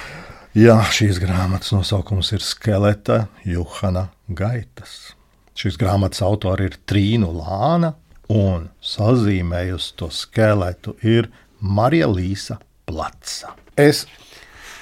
Jā, 0.55 0.77
šīs 0.95 1.17
grāmatas 1.19 1.73
nosaukums 1.75 2.29
ir 2.33 2.39
Skeleta 2.47 3.25
Johana 3.45 4.05
Gaitas. 4.31 5.13
Šīs 5.59 5.75
grāmatas 5.79 6.23
autori 6.23 6.69
ir 6.71 6.77
Trīna 6.87 7.27
Lāna, 7.35 7.91
un 8.33 8.69
sazīmējusi 8.83 9.95
to 10.01 10.09
skeletu 10.15 10.97
ir 11.03 11.29
Marija 11.61 12.09
Līsa 12.11 12.59
Platsa. 12.89 13.55
Es 13.77 14.05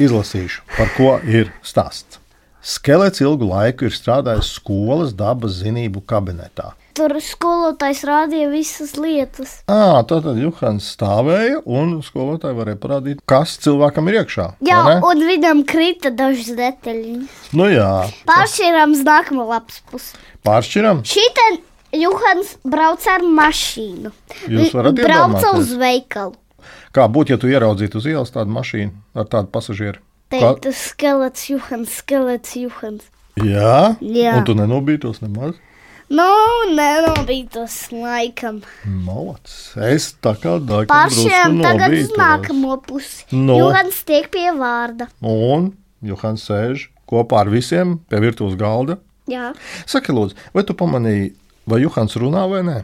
izlasīšu, 0.02 0.62
par 0.76 0.90
ko 0.96 1.16
ir 1.26 1.52
stāsts. 1.62 2.18
Skelets 2.62 3.18
ilgu 3.24 3.48
laiku 3.50 3.88
ir 3.88 3.94
strādājis 3.94 4.52
skolas 4.60 5.10
dabas 5.18 5.56
zinību 5.64 6.04
kabinetā. 6.06 6.72
tur 6.94 7.10
skolotājs 7.24 8.02
rādīja 8.06 8.50
visas 8.52 8.92
lietas. 9.00 9.54
À, 9.66 10.04
tātad 10.06 10.36
Juhans 10.38 10.90
stāvēja, 10.94 11.62
un 11.64 11.96
skolotāji 12.04 12.54
varēja 12.58 12.78
parādīt, 12.82 13.22
kas 13.26 13.56
cilvēkam 13.64 14.10
ir 14.12 14.20
iekšā. 14.20 14.46
Jā, 14.68 15.00
un 15.00 15.24
viņam 15.26 15.64
krita 15.66 16.12
dažas 16.14 16.52
detaļas. 16.58 17.32
Nu 17.56 17.66
jā, 17.72 17.88
Pāršķirams 18.28 19.02
nākamā 19.08 19.48
lapas 19.56 19.80
pusē. 19.90 20.20
pāršķiram. 20.46 21.02
Šitien 21.08 21.58
Juhans 21.92 22.54
brauc 22.64 23.04
ar 23.12 23.24
mašīnu. 23.26 24.12
Jūs 24.48 24.72
varat 24.76 25.02
iedomāties? 25.02 25.58
uz 25.58 25.74
veikalu. 25.80 26.36
Kā 26.94 27.08
būtu, 27.08 27.34
ja 27.34 27.40
tu 27.40 27.50
ieraudzītu 27.50 28.00
uz 28.00 28.06
ielas 28.08 28.32
tādu 28.32 28.52
mašīnu 28.54 28.92
ar 29.18 29.28
tādu 29.28 29.50
pasažieru? 29.52 30.00
Teikt, 30.32 30.70
skelets 30.76 31.50
Juhans, 31.50 31.98
skelets 32.00 32.56
Juhans. 32.56 33.04
Jā, 33.40 33.96
Jā. 34.00 34.38
un 34.38 34.46
tu 34.48 34.56
nenobītos 34.56 35.20
nemaz. 35.24 35.58
Nu, 36.12 36.28
nenobītos 36.76 37.76
laikam. 37.94 38.60
Malacis. 38.84 39.72
Es 39.80 40.08
tā 40.20 40.34
kā 40.36 40.58
daļu 40.60 40.90
Pāršķiram 40.90 41.60
tagad 41.64 41.94
uz 41.96 42.10
nākamo 42.20 42.76
pusi. 42.84 43.24
Nu. 43.32 43.56
Juhans 43.62 44.02
tiek 44.08 44.28
pie 44.32 44.50
vārda. 44.56 45.08
Un 45.24 45.70
Johans 46.04 46.44
sēž 46.48 46.90
kopā 47.08 47.44
ar 47.44 47.52
visiem 47.52 47.96
pie 48.10 48.20
virtuves 48.24 48.58
galda. 48.60 48.98
Jā. 49.30 49.52
Saki, 49.88 50.12
lūdzu, 50.12 50.36
vai 50.52 50.64
tu 50.68 50.76
pamanīji, 50.76 51.32
vai 51.68 51.80
Johans 51.84 52.16
runā 52.20 52.44
vai 52.50 52.62
nē? 52.66 52.78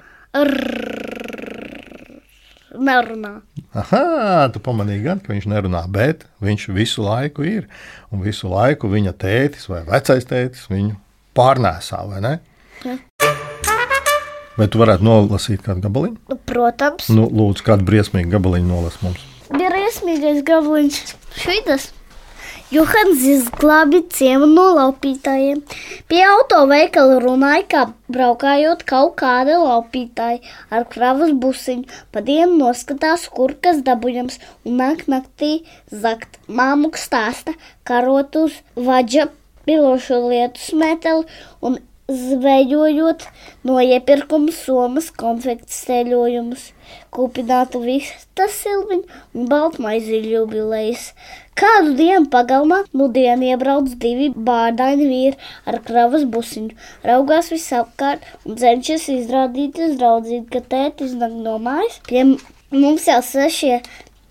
Nerunā. 2.78 3.32
Aha, 3.75 4.49
tu 4.54 4.61
pamanīji 4.62 5.02
gan, 5.06 5.20
ka 5.25 5.32
viņš 5.32 5.47
nerunā, 5.50 5.80
bet 5.90 6.26
viņš 6.44 6.66
visu 6.76 7.02
laiku 7.02 7.44
ir. 7.49 7.64
Un 8.14 8.23
visu 8.23 8.50
laiku 8.52 8.90
viņa 8.92 9.14
tētis 9.18 9.66
vai 9.73 9.80
vecais 9.88 10.26
tētis 10.28 10.68
viņu 10.70 10.94
pārnēsā, 11.38 12.02
vai 12.11 12.20
ne? 12.25 12.35
Ja. 12.85 12.94
Vai 14.58 14.66
tu 14.70 14.80
varētu 14.80 15.06
nolasīt 15.06 15.62
kādu 15.66 15.82
gabaliņu? 15.87 16.16
Nu, 16.30 16.37
protams, 16.50 17.08
Nu, 17.14 17.26
lūdzu, 17.30 17.64
kādu 17.66 17.87
briesmīgu 17.88 18.30
gabaliņu 18.37 18.68
nolas 18.70 18.99
mums. 19.02 19.23
bija 19.54 19.70
riesmīgais 19.75 20.42
gabaliņš. 20.47 20.99
Šitas. 21.38 21.90
Johans 22.68 23.22
izglābi 23.25 24.02
ciemu 24.12 24.44
no 24.50 24.66
laupītājiem. 24.76 25.62
Pie 26.04 26.18
autoveikala 26.28 27.14
runāja, 27.22 27.62
kā 27.72 27.84
braukājot 28.12 28.82
kaut 28.90 29.14
kāda 29.22 29.54
laupītāja 29.62 30.42
ar 30.68 30.84
kravas 30.92 31.32
busiņu. 31.32 31.88
Pa 32.12 32.20
dienu 32.26 32.58
noskatās, 32.60 33.25
kur 33.32 33.54
kas 33.64 33.80
dabujams, 33.87 34.37
un 34.68 34.76
nāk 34.82 35.06
naktī 35.08 35.62
zakt. 35.88 36.37
Māmuk 36.44 37.00
stāsta, 37.00 37.56
karot 37.88 38.37
uz 38.37 38.60
vaģa 38.76 39.30
pilošo 39.64 40.20
lietu 40.28 40.68
smeteli 40.68 41.25
un 41.64 41.80
zvejojot 42.09 43.25
no 43.69 43.75
iepirkuma 43.85 44.53
somas 44.57 45.11
konfekts 45.23 45.83
ceļojumus, 45.85 46.62
kūpinātu 47.12 47.83
vistas 47.83 48.55
silviņu 48.62 49.19
un 49.37 49.50
baltmaizīļu 49.50 50.31
jubilejas. 50.33 51.11
Kādu 51.59 51.93
dienu 51.99 52.31
pagalmā 52.33 52.79
nudien 52.97 53.45
iebrauc 53.45 53.93
divi 54.00 54.31
bārdaini 54.33 55.09
vīri 55.11 55.50
ar 55.69 55.83
kravas 55.85 56.25
busiņu, 56.37 56.79
raugās 57.11 57.53
visapkārt 57.53 58.25
un 58.47 58.57
cenšas 58.62 59.05
izrādīt 59.12 59.77
draudzību, 60.00 60.47
ka 60.55 60.65
tētis 60.65 61.12
nāk 61.21 61.37
no 61.37 61.59
mājas. 61.61 62.00
Pie 62.09 62.25
mums 62.73 63.11
jau 63.11 63.21
sešie 63.35 63.83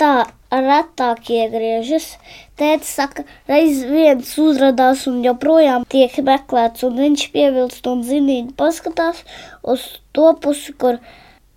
tā 0.01 0.15
retāk 0.51 1.29
iegriežas. 1.33 2.15
Tētis 2.57 2.95
saka, 2.97 3.25
reiz 3.49 3.83
viens 3.85 4.31
uzrādās 4.41 5.05
un 5.09 5.21
joprojām 5.25 5.85
tiek 5.89 6.15
meklēts, 6.25 6.85
un 6.87 6.97
viņš 6.97 7.27
pievilst 7.35 7.87
un 7.91 8.03
zinīgi 8.07 8.55
paskatās 8.57 9.23
uz 9.61 9.85
to 10.15 10.31
pusi, 10.41 10.73
kur 10.73 11.01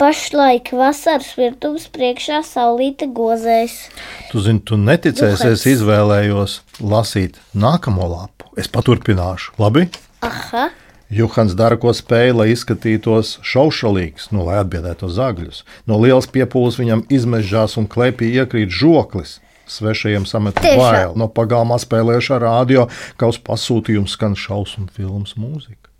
pašlaik 0.00 0.72
vasaras 0.76 1.32
virtuves 1.36 1.86
priekšā 1.92 2.42
saulīte 2.46 3.08
gozēs. 3.16 3.88
Tu 4.32 4.44
zini, 4.44 4.62
tu 4.64 4.80
neticēsi, 4.80 5.44
Johans. 5.44 5.60
es 5.60 5.66
izvēlējos 5.76 6.60
lasīt 6.80 7.40
nākamo 7.54 8.08
lapu. 8.08 8.48
Es 8.60 8.68
paturpināšu. 8.72 9.54
Labi? 9.60 9.86
Aha, 10.26 10.68
Juhans 11.10 11.56
dara, 11.58 11.74
ko 11.80 11.90
spēja, 11.90 12.36
lai 12.38 12.52
izskatītos 12.52 13.40
šaušalīgs, 13.42 14.28
nu, 14.30 14.44
lai 14.46 14.60
atbiedētu 14.62 15.08
zagļus. 15.10 15.64
No 15.90 15.98
lielas 15.98 16.30
piepūles 16.30 16.78
viņam 16.78 17.02
izmežās 17.10 17.74
un 17.80 17.88
klēpī 17.90 18.30
iekrīt 18.38 18.70
žoklis. 18.70 19.40
Svešajiem 19.70 20.24
sametu 20.26 20.62
Tiešām. 20.62 20.78
bail. 20.78 21.12
No 21.18 21.26
pagalmā 21.30 21.78
spēlējušā 21.82 22.40
rādio, 22.42 22.88
kā 23.18 23.30
uz 23.30 23.38
pasūtījumu 23.42 24.10
skan 24.10 24.34
šausmu 24.38 24.88
filmas 24.94 25.36
mūzika. 25.38 25.90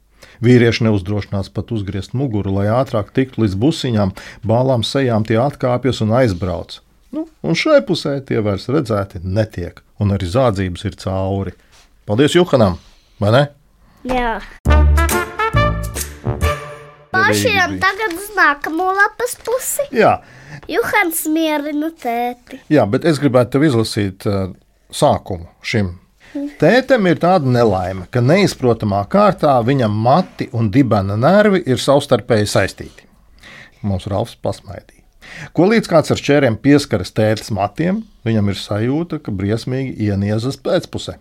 Vīrieši 0.43 0.87
neuzdrošinās 0.87 1.51
pat 1.55 1.71
uzgriezt 1.75 2.15
muguru, 2.17 2.55
lai 2.57 2.71
ātrāk 2.73 3.11
tiktu 3.15 3.45
līdz 3.45 3.59
busiņām, 3.61 4.15
bālām 4.47 4.87
sejām 4.87 5.27
tie 5.29 5.39
atkāpjas 5.43 6.01
un 6.07 6.15
aizbrauc. 6.23 6.81
Nu, 7.11 7.27
un 7.43 7.59
šai 7.59 7.81
pusē 7.87 8.21
tie 8.27 8.39
vairs 8.47 8.71
redzēti 8.71 9.21
netiek, 9.27 9.83
un 9.99 10.15
arī 10.15 10.31
zādzības 10.31 10.87
ir 10.87 10.99
cauri. 11.03 11.55
Paldies 12.07 12.39
Juhanam! 12.39 12.79
Vai 13.21 13.35
ne? 13.35 13.43
Jā. 14.07 14.39
Pašiem 17.31 17.79
tagad 17.83 18.19
uz 18.19 18.29
nākamo 18.37 18.91
lapas 18.97 19.37
pusi. 19.47 19.87
Jā, 19.95 20.19
Juhans 20.71 21.25
mierina 21.31 21.91
tēti. 21.95 22.61
jā 22.71 22.85
bet 22.91 23.07
es 23.09 23.19
gribētu 23.23 23.57
tev 23.57 23.67
izlasīt 23.71 24.27
uh, 24.29 24.53
sākumu 24.91 25.49
šim. 25.63 25.97
Tētim 26.61 27.09
ir 27.11 27.19
tāda 27.19 27.51
nelaime, 27.51 28.05
ka 28.11 28.23
neizprotamā 28.23 29.01
kārtā 29.11 29.57
viņam 29.67 29.95
mati 30.05 30.47
un 30.55 30.69
dibena 30.71 31.17
nervi 31.19 31.63
ir 31.67 31.81
savstarpēji 31.83 32.51
saistīti. 32.53 33.09
Mums 33.83 34.07
Ralfs 34.11 34.37
pasmaidīja. 34.39 35.03
Ko 35.57 35.67
līdz 35.71 35.91
kāds 35.91 36.13
ar 36.13 36.21
šķēriem 36.21 36.59
pieskaras 36.63 37.11
tētas 37.17 37.51
matiem, 37.55 38.05
viņam 38.27 38.51
ir 38.53 38.59
sajūta, 38.61 39.19
ka 39.25 39.35
briesmīgi 39.35 39.97
ieniezas 40.11 40.59
pēcpusē. 40.63 41.17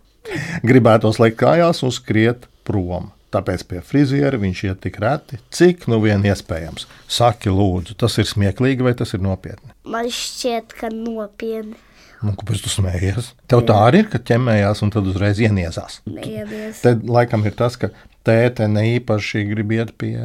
Gribētos 0.65 1.17
likt 1.21 1.39
kājās 1.39 1.81
un 1.85 1.93
skriet 1.95 2.45
prom. 2.67 3.09
Tāpēc 3.29 3.63
pie 3.69 3.79
friziera 3.85 4.39
viņš 4.41 4.63
iet 4.65 4.79
tik 4.81 4.95
reti, 5.03 5.37
cik 5.53 5.85
nu 5.91 5.99
vien 6.01 6.23
iespējams. 6.25 6.87
Saki, 7.05 7.51
lūdzu, 7.53 7.93
tas 8.01 8.17
ir 8.17 8.25
smieklīgi 8.25 8.85
vai 8.87 8.95
tas 8.97 9.13
ir 9.13 9.21
nopietni? 9.21 9.69
Man 9.85 10.09
šķiet, 10.13 10.73
ka 10.79 10.89
nopietni. 10.93 11.77
Un, 12.19 12.33
kāpēc 12.35 12.63
tu 12.65 12.71
smējies? 12.73 13.29
Tev 13.47 13.61
tā 13.69 13.77
arī 13.85 14.01
ir, 14.03 14.09
ka 14.11 14.19
ķemmējās 14.19 14.81
un 14.83 14.91
tad 14.91 15.05
uzreiz 15.07 15.39
ieniezās. 15.39 16.01
Neiemies. 16.09 16.81
Te 16.83 16.95
laikam 17.07 17.45
ir 17.47 17.53
tas, 17.59 17.77
ka 17.79 17.93
tēte 18.27 18.67
ne 18.67 18.83
īpaši 18.97 19.45
grib 19.53 19.71
iet 19.77 19.93
pie 20.01 20.17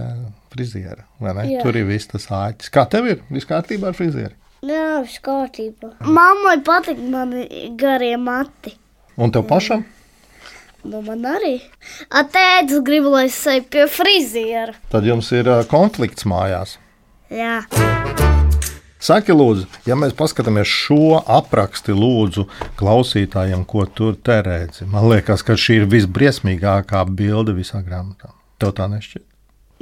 friziera. 0.54 1.04
Jā. 1.22 1.60
Tur 1.62 1.78
ir 1.78 1.86
viss 1.86 2.10
tas 2.10 2.26
āķis. 2.32 2.72
Kā 2.74 2.86
tev 2.90 3.12
ir? 3.12 3.22
Viss 3.30 3.46
kārtībā 3.46 3.92
ar 3.92 3.98
frizieri. 3.98 4.34
Jā, 4.64 5.04
viss 5.04 5.20
kārtībā. 5.22 5.92
Mammai 6.08 6.56
patīk 6.66 6.98
mani 7.12 7.44
garie 7.78 8.16
mati. 8.18 8.74
Un 9.20 9.30
tev 9.30 9.46
pašam? 9.46 9.84
Nu, 10.84 11.00
man 11.00 11.24
arī. 11.24 11.54
Atēdz 12.12 12.82
grib, 12.84 13.06
lai 13.08 13.24
es 13.30 13.38
eju 13.48 13.64
pie 13.72 13.86
friziera. 13.88 14.74
Tad 14.92 15.06
jums 15.08 15.30
ir 15.32 15.48
ā, 15.48 15.62
konflikts 15.68 16.26
mājās. 16.28 16.76
Jā. 17.32 17.62
Saki, 19.04 19.32
lūdzu, 19.36 19.64
ja 19.88 19.96
mēs 20.00 20.12
paskatāmies 20.16 20.68
šo 20.68 21.18
aprakstu, 21.20 21.96
lūdzu, 21.96 22.46
klausītājiem, 22.80 23.64
ko 23.68 23.84
tur 23.88 24.16
te 24.16 24.38
redzi. 24.44 24.84
Man 24.88 25.08
liekas, 25.10 25.44
ka 25.44 25.56
šī 25.60 25.82
ir 25.82 25.88
visbriesmīgākā 25.92 27.02
bilde 27.12 27.56
visā 27.56 27.80
grāmatā. 27.84 28.32
Tev 28.60 28.76
tā 28.76 28.88
nešķiet? 28.92 29.24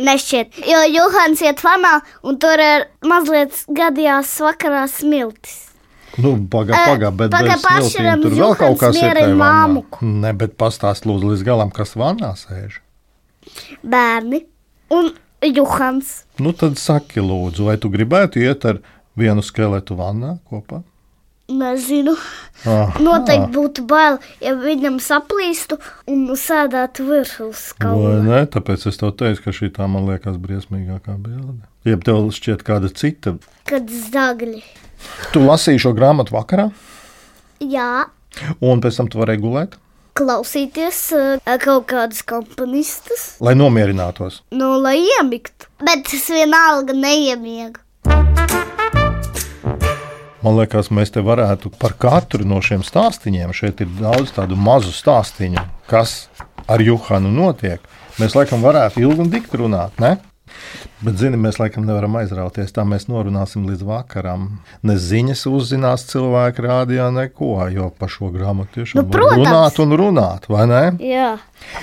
Nešķiet, 0.02 0.62
jo 0.70 0.86
Johans 0.88 1.42
iet 1.44 1.62
vanā 1.62 1.98
un 2.26 2.38
tur 2.42 2.62
ir 2.62 2.88
mazliet 3.06 3.58
gadījās 3.70 4.38
vakarā 4.42 4.86
smiltis. 4.90 5.71
Nu, 6.20 6.34
pagaidi, 6.52 7.08
bet 7.16 7.32
paga, 7.32 7.54
bez 7.56 7.62
smiltīm 7.62 8.04
pašam 8.04 8.22
tur 8.22 8.34
vēl 8.36 8.54
kaut 8.60 8.78
kas 8.82 8.98
vannā. 9.00 9.28
māmuku. 9.40 10.04
Ne, 10.04 10.32
bet 10.36 10.58
pastāst 10.60 11.06
lūdzu 11.08 11.30
līdz 11.32 11.44
galam, 11.46 11.70
kas 11.72 11.94
vannā 11.96 12.34
sēž. 12.36 12.80
Bērni 13.82 14.42
un 14.92 15.12
Johans. 15.42 16.22
Nu, 16.38 16.52
tad 16.52 16.76
saki, 16.78 17.22
lūdzu, 17.24 17.64
vai 17.70 17.78
tu 17.80 17.88
gribētu 17.92 18.42
iet 18.44 18.66
ar 18.68 18.82
vienu 19.18 19.42
skeletu 19.44 19.96
vannā 19.98 20.36
kopā? 20.50 20.82
Nezinu. 21.52 22.14
Ah, 22.62 22.94
Noteikti 23.02 23.50
būtu 23.56 23.82
bail, 23.90 24.20
ja 24.40 24.52
viņam 24.54 25.00
saplīstu 25.02 25.80
un 26.08 26.28
sēdētu 26.38 27.04
virsū 27.08 27.48
kalna. 27.82 28.20
ne? 28.22 28.40
Tāpēc 28.46 28.86
es 28.88 29.00
tev 29.00 29.10
teicu, 29.18 29.42
ka 29.48 29.54
šī 29.56 29.72
tā 29.74 29.88
man 29.90 30.06
liekas 30.06 30.38
briesmīgākā 30.38 31.16
bilde. 31.18 31.58
Jeb 31.88 32.04
tev 32.06 32.30
šķiet 32.30 32.62
kāda 32.62 32.92
cita. 32.94 33.34
Kad 33.66 33.90
zagļi. 33.90 34.62
Tu 35.34 35.42
lasīji 35.42 35.82
šo 35.82 35.92
grāmatu 35.98 36.36
vakarā, 36.36 36.68
Jā, 37.62 38.06
un 38.62 38.80
pēc 38.82 38.96
tam 38.98 39.08
tu 39.10 39.18
vari 39.20 39.36
gulēt, 39.38 39.76
klausīties 40.18 40.98
uh, 41.16 41.58
kaut 41.62 41.86
kādas 41.90 42.22
komponistas, 42.26 43.36
lai 43.42 43.54
nomierinātos. 43.58 44.40
nu, 44.54 44.74
lai 44.82 44.96
iemigtu. 45.02 45.66
Bet 45.82 46.10
es 46.14 46.26
vienalga 46.30 46.94
neiemiegu. 46.94 47.80
Man 50.42 50.56
liekas, 50.58 50.90
mēs 50.90 51.12
te 51.14 51.22
varētu 51.22 51.70
par 51.78 51.94
katru 52.02 52.46
no 52.48 52.58
šiem 52.64 52.82
stāstījumiem. 52.86 53.54
Šeit 53.54 53.84
ir 53.84 53.90
daudz 54.00 54.34
tādu 54.34 54.58
mazu 54.58 54.90
stāstīņu, 54.94 55.62
kas 55.90 56.26
ar 56.66 56.82
Juhanu 56.82 57.30
notiek. 57.30 57.84
Mēs 58.18 58.34
laikam 58.34 58.64
varētu 58.64 59.04
ilgi 59.04 59.22
un 59.22 59.30
dikti 59.32 59.60
runāt, 59.60 59.94
ne? 60.02 60.16
Bet, 61.02 61.16
zini, 61.18 61.38
mēs 61.40 61.56
laikam 61.60 61.86
nevaram 61.86 62.18
aizrauties. 62.20 62.74
Tā 62.74 62.84
mēs 62.86 63.06
norunāsim 63.10 63.64
līdz 63.70 63.86
vakaram. 63.86 64.48
Ne 64.86 64.98
ziņas 65.00 65.46
uzzinās 65.50 66.04
cilvēki 66.10 66.66
rādījā 66.66 67.08
neko, 67.14 67.54
jo 67.72 67.88
par 67.98 68.12
šo 68.12 68.32
grāmatu 68.34 68.80
tiešām 68.80 69.00
Nu, 69.00 69.06
var 69.14 69.38
runāt 69.38 69.80
un 69.82 69.96
runāt, 69.98 70.50
vai 70.52 70.66
ne? 70.70 70.82
Jā, 71.06 71.32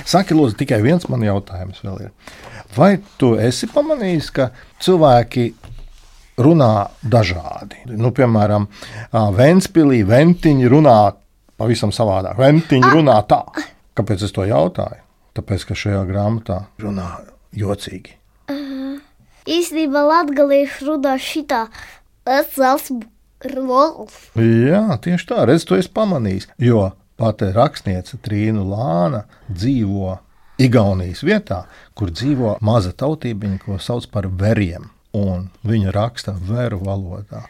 Saki, 0.07 0.35
lūdzu, 0.35 0.59
tikai 0.59 0.81
viens 0.83 1.07
man 1.11 1.23
jautājums 1.25 1.81
vēl 1.85 2.09
ir. 2.09 2.37
Vai 2.75 2.91
tu 3.19 3.33
esi 3.41 3.67
pamanījis, 3.71 4.29
ka 4.35 4.51
cilvēki 4.83 5.49
runā 6.39 6.89
dažādi? 7.03 7.83
Nu, 7.99 8.13
piemēram, 8.15 8.67
ā, 9.11 9.25
Ventspīlī 9.35 10.01
ventiņi 10.07 10.71
runā 10.71 10.97
pavisam 11.59 11.93
savādāk. 11.95 12.39
Ventiņi 12.39 12.93
runā 12.95 13.19
tā. 13.29 13.43
Kāpēc 13.99 14.23
es 14.27 14.35
to 14.35 14.47
jautāju? 14.47 15.03
Tāpēc, 15.37 15.67
ka 15.69 15.77
šajā 15.77 16.01
grāmatā 16.09 16.63
runā 16.81 17.11
jocīgi. 17.55 18.15
īstenībā 19.49 20.03
latgalieši 20.07 20.87
runā 20.87 21.15
šitā. 21.21 21.67
Es 22.29 22.57
esmu 22.57 23.03
Rols. 23.39 24.15
Jā, 24.35 24.97
tieši 24.99 25.29
tā, 25.29 25.45
redz, 25.47 25.63
to 25.63 25.77
es 25.79 25.87
pamanīju. 25.87 26.49
Jo 26.59 26.89
pati 27.19 27.47
rakstniece 27.55 28.19
Trīna 28.23 28.65
Lāna 28.67 29.23
dzīvo 29.47 30.17
Igaunijas 30.59 31.23
vietā, 31.23 31.63
kur 31.95 32.11
dzīvo 32.11 32.57
maza 32.59 32.91
tautība, 32.91 33.53
ko 33.63 33.77
sauc 33.79 34.09
par 34.11 34.27
veriem. 34.27 34.89
Un 35.17 35.47
viņa 35.65 35.93
raksta 35.95 36.35
veru 36.45 36.77
valodā. 36.85 37.47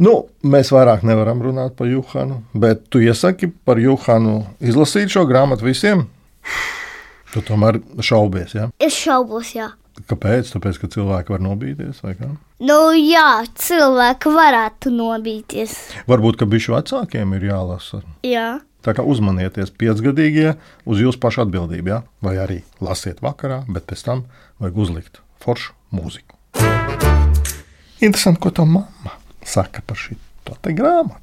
Nu, 0.00 0.14
mēs 0.40 0.70
vairāk 0.72 1.02
nevaram 1.04 1.42
runāt 1.44 1.74
par 1.76 1.90
Juhanu, 1.90 2.38
bet 2.56 2.86
tu 2.88 3.02
iesaki 3.04 3.50
par 3.68 3.76
Juhanu 3.76 4.46
izlasīt 4.64 5.12
šo 5.12 5.26
grāmatu 5.28 5.66
visiem? 5.66 6.06
Tu 7.34 7.42
tomēr 7.44 7.82
šaubies, 8.00 8.54
ja? 8.56 8.70
Es 8.80 8.96
šaubos, 8.96 9.52
jā. 9.52 9.68
Kāpēc? 10.08 10.54
Tāpēc, 10.54 10.78
ka 10.80 10.88
cilvēki 10.94 11.34
var 11.34 11.44
nobīties 11.44 12.00
vai 12.00 12.14
kā? 12.16 12.30
Nu, 12.64 12.78
jā, 12.96 13.42
cilvēki 13.60 14.32
varētu 14.32 14.92
nobīties. 14.94 15.76
Varbūt, 16.08 16.40
ka 16.40 16.48
bišu 16.48 16.78
vecākiem 16.78 17.36
ir 17.36 17.50
jālasa 17.50 18.00
Jā, 18.24 18.48
Tā 18.84 18.94
kā 18.96 19.04
uzmanieties 19.04 19.72
piecgadīgie 19.76 20.54
uz 20.88 21.02
jūsu 21.02 21.20
pašu 21.20 21.44
atbildību, 21.44 21.92
ja? 21.92 22.02
vai 22.24 22.36
arī 22.40 22.62
lasiet 22.80 23.20
vakarā, 23.24 23.62
bet 23.68 23.88
pēc 23.90 24.04
tam 24.06 24.24
vajag 24.62 24.80
uzlikt 24.86 25.20
foršu 25.44 25.76
mūziku. 25.94 26.36
Interesanti, 28.00 28.40
ko 28.40 28.52
tā 28.54 28.64
mamma 28.64 29.16
saka 29.44 29.82
par 29.86 30.00
te 30.62 30.72
grāmatu. 30.76 31.18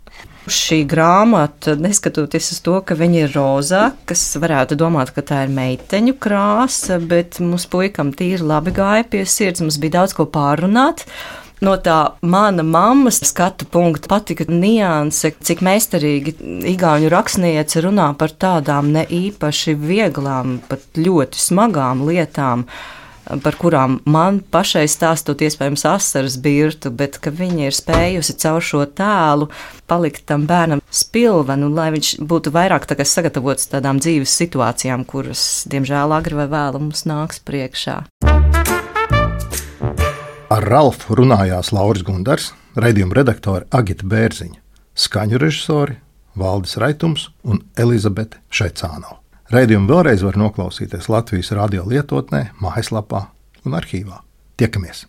Šī 0.47 0.85
grāmata, 0.87 1.73
neskatoties 1.75 2.53
uz 2.53 2.59
to, 2.63 2.77
ka 2.87 2.95
viņa 2.95 3.23
ir 3.25 3.33
rozā, 3.35 3.81
kas 4.07 4.21
varētu 4.39 4.77
domāt, 4.79 5.11
ka 5.11 5.25
tā 5.25 5.41
ir 5.43 5.51
meiteņu 5.51 6.13
krāsa, 6.23 7.01
bet 7.03 7.41
mūsu 7.43 7.67
puikam 7.73 8.13
tīri 8.15 8.45
labi 8.47 8.71
gāja 8.77 9.03
pie 9.11 9.25
sirds, 9.27 9.59
mums 9.65 9.79
bija 9.83 9.97
daudz 9.99 10.15
ko 10.15 10.23
pārunāt. 10.31 11.03
No 11.61 11.73
tā 11.81 11.97
mana 12.21 12.61
mammas 12.61 13.17
skatu 13.25 13.65
punkta 13.73 14.11
patika 14.11 14.45
nianse, 14.49 15.31
cik 15.41 15.63
meistarīgi 15.65 16.35
igauņu 16.73 17.09
rakstniece 17.09 17.81
runā 17.81 18.11
par 18.19 18.35
tādām 18.37 18.91
ne 18.93 19.07
īpaši 19.09 19.73
vieglām, 19.81 20.59
pat 20.69 20.85
ļoti 21.01 21.41
smagām 21.41 22.05
lietām 22.05 22.67
par 23.43 23.57
kurām 23.59 23.97
man 24.07 24.39
pašai 24.39 24.85
stāstot, 24.87 25.41
iespējams, 25.43 25.83
asaras 25.89 26.37
birtu, 26.39 26.91
bet 26.93 27.17
ka 27.19 27.33
viņa 27.33 27.67
ir 27.67 27.75
spējusi 27.75 28.37
caur 28.43 28.63
šo 28.63 28.85
tēlu 28.87 29.49
palikt 29.89 30.25
tam 30.29 30.45
bērnam 30.47 30.83
spilvenu, 30.91 31.69
lai 31.73 31.89
viņš 31.95 32.13
būtu 32.27 32.53
vairāk 32.55 32.87
tā 32.87 32.97
sagatavots 33.03 33.69
tādām 33.73 34.01
dzīves 34.03 34.37
situācijām, 34.43 35.03
kuras, 35.07 35.65
diemžēl, 35.71 36.15
agri 36.15 36.39
vai 36.39 36.47
vēlu 36.51 36.85
mums 36.87 37.03
nāks 37.09 37.41
priekšā. 37.43 38.01
Ar 40.47 40.63
Ralfu 40.63 41.17
runājās 41.19 41.73
Lauris 41.75 42.05
Gundars, 42.07 42.53
raidījuma 42.79 43.17
redaktore 43.17 43.65
Agita 43.75 44.05
Bērziņa, 44.07 44.61
skaņu 44.95 45.41
režisori 45.43 45.97
Valdis 46.39 46.77
Raitums 46.79 47.25
un 47.43 47.59
Elizabete 47.75 48.39
Šaicānova. 48.47 49.19
Raidījumu 49.51 49.91
vēlreiz 49.91 50.23
var 50.23 50.39
noklausīties 50.39 51.11
Latvijas 51.11 51.51
radio 51.51 51.83
lietotnē, 51.83 52.53
mājaslapā 52.63 53.25
un 53.67 53.75
arhīvā. 53.75 54.23
Tiekamies! 54.55 55.03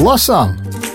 Lasām 0.00 0.54